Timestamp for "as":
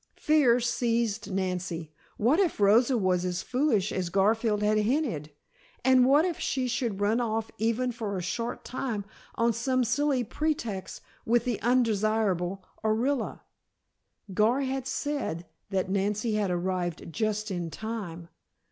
3.23-3.43, 3.91-4.09